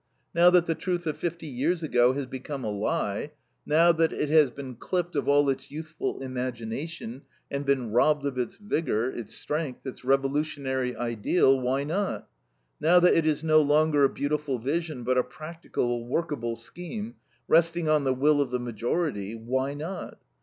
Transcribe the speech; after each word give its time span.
Now 0.33 0.49
that 0.49 0.65
the 0.65 0.73
truth 0.73 1.05
of 1.05 1.15
fifty 1.15 1.45
years 1.45 1.83
ago 1.83 2.13
has 2.13 2.25
become 2.25 2.63
a 2.63 2.71
lie, 2.71 3.33
now 3.67 3.91
that 3.91 4.11
it 4.11 4.29
has 4.29 4.49
been 4.49 4.73
clipped 4.75 5.15
of 5.15 5.27
all 5.27 5.47
its 5.47 5.69
youthful 5.69 6.23
imagination, 6.23 7.21
and 7.51 7.67
been 7.67 7.91
robbed 7.91 8.25
of 8.25 8.35
its 8.39 8.57
vigor, 8.57 9.11
its 9.11 9.35
strength, 9.35 9.85
its 9.85 10.03
revolutionary 10.03 10.95
ideal 10.95 11.59
why 11.59 11.83
not? 11.83 12.27
Now 12.79 12.99
that 12.99 13.13
it 13.13 13.27
is 13.27 13.43
no 13.43 13.61
longer 13.61 14.03
a 14.03 14.09
beautiful 14.09 14.57
vision, 14.57 15.03
but 15.03 15.19
a 15.19 15.23
"practical, 15.23 16.07
workable 16.07 16.55
scheme," 16.55 17.13
resting 17.47 17.87
on 17.87 18.03
the 18.03 18.11
will 18.11 18.41
of 18.41 18.49
the 18.49 18.59
majority, 18.59 19.35
why 19.35 19.75
not? 19.75 20.17